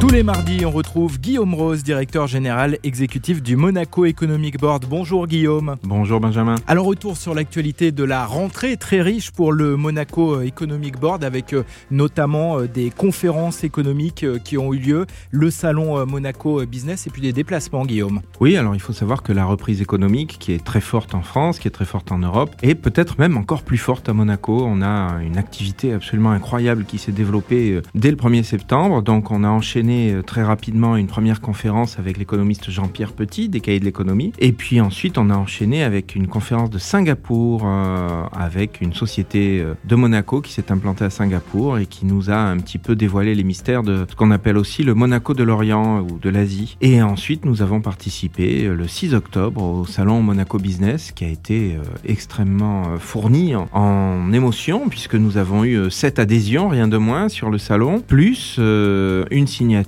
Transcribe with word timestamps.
Tous 0.00 0.08
les 0.08 0.22
mardis, 0.22 0.64
on 0.64 0.70
retrouve 0.70 1.20
Guillaume 1.20 1.52
Rose, 1.52 1.82
directeur 1.82 2.26
général 2.26 2.78
exécutif 2.84 3.42
du 3.42 3.54
Monaco 3.54 4.06
Economic 4.06 4.58
Board. 4.58 4.86
Bonjour 4.88 5.26
Guillaume. 5.26 5.76
Bonjour 5.82 6.20
Benjamin. 6.20 6.54
Alors 6.66 6.86
retour 6.86 7.18
sur 7.18 7.34
l'actualité 7.34 7.92
de 7.92 8.02
la 8.02 8.24
rentrée 8.24 8.78
très 8.78 9.02
riche 9.02 9.30
pour 9.30 9.52
le 9.52 9.76
Monaco 9.76 10.40
Economic 10.40 10.98
Board 10.98 11.22
avec 11.22 11.52
euh, 11.52 11.64
notamment 11.90 12.60
euh, 12.60 12.66
des 12.66 12.88
conférences 12.88 13.62
économiques 13.62 14.24
euh, 14.24 14.38
qui 14.38 14.56
ont 14.56 14.72
eu 14.72 14.78
lieu, 14.78 15.06
le 15.32 15.50
salon 15.50 16.06
Monaco 16.06 16.64
Business 16.64 17.06
et 17.06 17.10
puis 17.10 17.20
des 17.20 17.34
déplacements 17.34 17.84
Guillaume. 17.84 18.22
Oui, 18.40 18.56
alors 18.56 18.74
il 18.74 18.80
faut 18.80 18.94
savoir 18.94 19.22
que 19.22 19.34
la 19.34 19.44
reprise 19.44 19.82
économique 19.82 20.38
qui 20.40 20.52
est 20.54 20.64
très 20.64 20.80
forte 20.80 21.14
en 21.14 21.20
France, 21.20 21.58
qui 21.58 21.68
est 21.68 21.72
très 21.72 21.84
forte 21.84 22.10
en 22.10 22.18
Europe 22.18 22.54
et 22.62 22.74
peut-être 22.74 23.18
même 23.18 23.36
encore 23.36 23.64
plus 23.64 23.76
forte 23.76 24.08
à 24.08 24.14
Monaco, 24.14 24.64
on 24.64 24.80
a 24.80 25.20
une 25.22 25.36
activité 25.36 25.92
absolument 25.92 26.30
incroyable 26.30 26.86
qui 26.86 26.96
s'est 26.96 27.12
développée 27.12 27.82
dès 27.94 28.10
le 28.10 28.16
1er 28.16 28.44
septembre. 28.44 29.02
Donc 29.02 29.30
on 29.30 29.44
a 29.44 29.48
enchaîné 29.48 29.89
euh, 29.90 30.22
très 30.22 30.42
rapidement 30.42 30.96
une 30.96 31.06
première 31.06 31.40
conférence 31.40 31.98
avec 31.98 32.16
l'économiste 32.16 32.70
Jean-Pierre 32.70 33.12
Petit 33.12 33.48
des 33.48 33.60
cahiers 33.60 33.80
de 33.80 33.84
l'économie. 33.84 34.32
Et 34.38 34.52
puis 34.52 34.80
ensuite, 34.80 35.18
on 35.18 35.30
a 35.30 35.36
enchaîné 35.36 35.82
avec 35.82 36.14
une 36.14 36.28
conférence 36.28 36.70
de 36.70 36.78
Singapour 36.78 37.62
euh, 37.64 38.22
avec 38.32 38.80
une 38.80 38.92
société 38.92 39.60
euh, 39.60 39.74
de 39.84 39.96
Monaco 39.96 40.40
qui 40.40 40.52
s'est 40.52 40.70
implantée 40.70 41.04
à 41.04 41.10
Singapour 41.10 41.78
et 41.78 41.86
qui 41.86 42.06
nous 42.06 42.30
a 42.30 42.36
un 42.36 42.58
petit 42.58 42.78
peu 42.78 42.94
dévoilé 42.94 43.34
les 43.34 43.42
mystères 43.42 43.82
de 43.82 44.06
ce 44.08 44.14
qu'on 44.14 44.30
appelle 44.30 44.56
aussi 44.56 44.82
le 44.84 44.94
Monaco 44.94 45.34
de 45.34 45.42
l'Orient 45.42 46.00
ou 46.00 46.18
de 46.18 46.30
l'Asie. 46.30 46.76
Et 46.80 47.02
ensuite, 47.02 47.44
nous 47.44 47.62
avons 47.62 47.80
participé 47.80 48.68
le 48.68 48.86
6 48.86 49.14
octobre 49.14 49.62
au 49.62 49.86
salon 49.86 50.22
Monaco 50.22 50.58
Business 50.58 51.12
qui 51.12 51.24
a 51.24 51.28
été 51.28 51.76
extrêmement 52.04 52.98
fourni 52.98 53.54
en 53.56 54.32
émotions 54.32 54.88
puisque 54.88 55.14
nous 55.14 55.36
avons 55.36 55.64
eu 55.64 55.90
7 55.90 56.18
adhésions, 56.18 56.68
rien 56.68 56.88
de 56.88 56.96
moins, 56.96 57.28
sur 57.28 57.50
le 57.50 57.58
salon, 57.58 58.00
plus 58.00 58.58
une 58.58 59.46
signature 59.46 59.79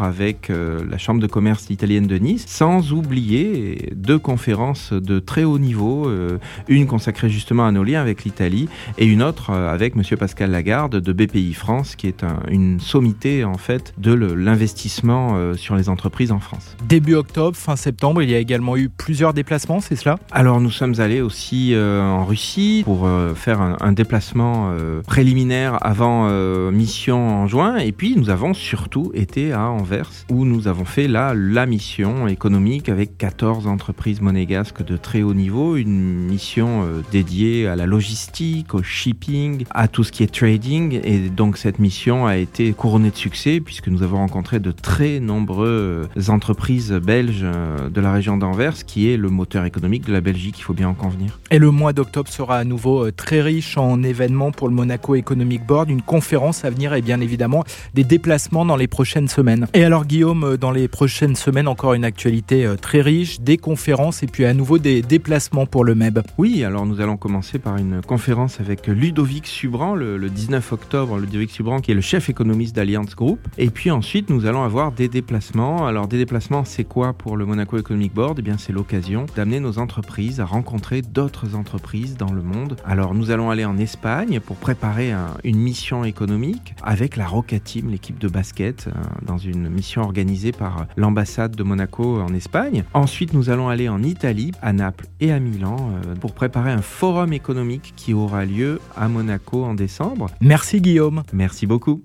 avec 0.00 0.50
euh, 0.50 0.80
la 0.88 0.98
Chambre 0.98 1.20
de 1.20 1.26
commerce 1.26 1.70
italienne 1.70 2.06
de 2.06 2.16
Nice, 2.16 2.44
sans 2.46 2.92
oublier 2.92 3.92
deux 3.94 4.18
conférences 4.18 4.92
de 4.92 5.18
très 5.18 5.44
haut 5.44 5.58
niveau, 5.58 6.08
euh, 6.08 6.38
une 6.68 6.86
consacrée 6.86 7.28
justement 7.28 7.66
à 7.66 7.72
nos 7.72 7.84
liens 7.84 8.00
avec 8.00 8.24
l'Italie 8.24 8.68
et 8.98 9.06
une 9.06 9.22
autre 9.22 9.50
euh, 9.50 9.72
avec 9.72 9.96
Monsieur 9.96 10.16
Pascal 10.16 10.50
Lagarde 10.50 10.96
de 10.96 11.12
BPI 11.12 11.54
France, 11.54 11.96
qui 11.96 12.06
est 12.06 12.24
une 12.48 12.80
sommité 12.80 13.44
en 13.44 13.58
fait 13.58 13.92
de 13.98 14.12
l'investissement 14.14 15.54
sur 15.56 15.76
les 15.76 15.88
entreprises 15.88 16.32
en 16.32 16.40
France. 16.40 16.76
Début 16.88 17.14
octobre, 17.14 17.56
fin 17.56 17.76
septembre, 17.76 18.22
il 18.22 18.30
y 18.30 18.34
a 18.34 18.38
également 18.38 18.76
eu 18.76 18.88
plusieurs 18.88 19.34
déplacements, 19.34 19.80
c'est 19.80 19.96
cela? 19.96 20.18
Alors 20.30 20.60
nous 20.60 20.70
sommes 20.70 21.00
allés 21.00 21.20
aussi 21.20 21.74
en 21.76 22.24
Russie 22.24 22.82
pour 22.84 23.08
faire 23.34 23.60
un, 23.60 23.76
un 23.80 23.92
déplacement 23.92 24.74
préliminaire 25.06 25.78
avant 25.84 26.28
mission 26.70 27.42
en 27.42 27.46
juin, 27.46 27.76
et 27.76 27.92
puis 27.92 28.16
nous 28.16 28.30
avons 28.30 28.54
surtout 28.54 29.10
été 29.14 29.39
à 29.52 29.68
Anvers 29.68 30.10
où 30.30 30.44
nous 30.44 30.68
avons 30.68 30.84
fait 30.84 31.08
la 31.08 31.34
mission 31.66 32.28
économique 32.28 32.88
avec 32.88 33.16
14 33.18 33.66
entreprises 33.66 34.20
monégasques 34.20 34.84
de 34.84 34.96
très 34.96 35.22
haut 35.22 35.34
niveau, 35.34 35.76
une 35.76 36.26
mission 36.26 36.82
euh, 36.82 37.02
dédiée 37.10 37.66
à 37.66 37.76
la 37.76 37.86
logistique, 37.86 38.74
au 38.74 38.82
shipping, 38.82 39.64
à 39.70 39.88
tout 39.88 40.04
ce 40.04 40.12
qui 40.12 40.22
est 40.22 40.32
trading. 40.32 41.00
Et 41.04 41.30
donc 41.30 41.56
cette 41.56 41.78
mission 41.78 42.26
a 42.26 42.36
été 42.36 42.72
couronnée 42.72 43.10
de 43.10 43.16
succès 43.16 43.60
puisque 43.60 43.88
nous 43.88 44.02
avons 44.02 44.18
rencontré 44.18 44.60
de 44.60 44.72
très 44.72 45.20
nombreuses 45.20 46.08
entreprises 46.28 46.92
belges 46.92 47.42
euh, 47.42 47.88
de 47.88 48.00
la 48.00 48.12
région 48.12 48.36
d'Anvers 48.36 48.84
qui 48.84 49.10
est 49.10 49.16
le 49.16 49.28
moteur 49.28 49.64
économique 49.64 50.06
de 50.06 50.12
la 50.12 50.20
Belgique, 50.20 50.58
il 50.58 50.62
faut 50.62 50.74
bien 50.74 50.88
en 50.88 50.94
convenir. 50.94 51.40
Et 51.50 51.58
le 51.58 51.70
mois 51.70 51.92
d'octobre 51.92 52.28
sera 52.28 52.58
à 52.58 52.64
nouveau 52.64 53.06
euh, 53.06 53.12
très 53.12 53.40
riche 53.40 53.76
en 53.76 54.02
événements 54.02 54.52
pour 54.52 54.68
le 54.68 54.74
Monaco 54.74 55.14
Economic 55.14 55.64
Board, 55.66 55.90
une 55.90 56.02
conférence 56.02 56.64
à 56.64 56.70
venir 56.70 56.94
et 56.94 57.02
bien 57.02 57.20
évidemment 57.20 57.64
des 57.94 58.04
déplacements 58.04 58.64
dans 58.64 58.76
les 58.76 58.88
prochaines 58.88 59.28
Et 59.74 59.84
alors 59.84 60.06
Guillaume, 60.06 60.44
euh, 60.44 60.56
dans 60.56 60.72
les 60.72 60.88
prochaines 60.88 61.36
semaines, 61.36 61.68
encore 61.68 61.94
une 61.94 62.04
actualité 62.04 62.66
euh, 62.66 62.76
très 62.76 63.00
riche, 63.00 63.40
des 63.40 63.58
conférences 63.58 64.24
et 64.24 64.26
puis 64.26 64.44
à 64.44 64.54
nouveau 64.54 64.78
des 64.78 65.02
déplacements 65.02 65.66
pour 65.66 65.84
le 65.84 65.94
MEB. 65.94 66.20
Oui, 66.36 66.64
alors 66.64 66.84
nous 66.84 67.00
allons 67.00 67.16
commencer 67.16 67.60
par 67.60 67.76
une 67.76 68.00
conférence 68.02 68.58
avec 68.60 68.88
Ludovic 68.88 69.46
Subran 69.46 69.94
le, 69.94 70.18
19 70.28 70.72
octobre. 70.72 71.18
Ludovic 71.18 71.50
Subran 71.52 71.78
qui 71.80 71.92
est 71.92 71.94
le 71.94 72.00
chef 72.00 72.28
économiste 72.28 72.74
d'Alliance 72.74 73.14
Group. 73.14 73.38
Et 73.56 73.70
puis 73.70 73.90
ensuite, 73.90 74.30
nous 74.30 74.46
allons 74.46 74.64
avoir 74.64 74.90
des 74.90 75.08
déplacements. 75.08 75.86
Alors 75.86 76.08
des 76.08 76.18
déplacements, 76.18 76.64
c'est 76.64 76.84
quoi 76.84 77.12
pour 77.12 77.36
le 77.36 77.46
Monaco 77.46 77.78
Economic 77.78 78.12
Board? 78.12 78.38
Eh 78.40 78.42
bien, 78.42 78.58
c'est 78.58 78.72
l'occasion 78.72 79.26
d'amener 79.36 79.60
nos 79.60 79.78
entreprises 79.78 80.40
à 80.40 80.44
rencontrer 80.44 81.02
d'autres 81.02 81.54
entreprises 81.54 82.16
dans 82.16 82.32
le 82.32 82.42
monde. 82.42 82.76
Alors 82.84 83.14
nous 83.14 83.30
allons 83.30 83.50
aller 83.50 83.64
en 83.64 83.78
Espagne 83.78 84.40
pour 84.40 84.56
préparer 84.56 85.12
une 85.44 85.58
mission 85.58 86.04
économique 86.04 86.74
avec 86.82 87.16
la 87.16 87.26
Roca 87.26 87.60
Team, 87.60 87.90
l'équipe 87.90 88.18
de 88.18 88.28
basket, 88.28 88.88
dans 89.24 89.38
une 89.38 89.68
mission 89.68 90.02
organisée 90.02 90.52
par 90.52 90.86
l'ambassade 90.96 91.56
de 91.56 91.62
Monaco 91.62 92.20
en 92.20 92.32
Espagne. 92.34 92.84
Ensuite, 92.94 93.32
nous 93.32 93.50
allons 93.50 93.68
aller 93.68 93.88
en 93.88 94.02
Italie, 94.02 94.52
à 94.62 94.72
Naples 94.72 95.06
et 95.20 95.32
à 95.32 95.40
Milan 95.40 95.76
euh, 96.06 96.14
pour 96.16 96.32
préparer 96.32 96.70
un 96.70 96.82
forum 96.82 97.32
économique 97.32 97.92
qui 97.96 98.14
aura 98.14 98.44
lieu 98.44 98.80
à 98.96 99.08
Monaco 99.08 99.64
en 99.64 99.74
décembre. 99.74 100.26
Merci 100.40 100.80
Guillaume. 100.80 101.22
Merci 101.32 101.66
beaucoup. 101.66 102.02